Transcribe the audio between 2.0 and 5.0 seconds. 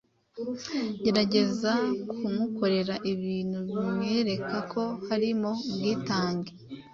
kumukorera ibintu bimwereka ko